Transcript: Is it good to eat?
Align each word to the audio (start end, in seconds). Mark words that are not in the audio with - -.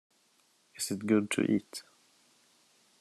Is 0.75 0.89
it 0.89 1.05
good 1.05 1.29
to 1.29 1.43
eat? 1.43 1.83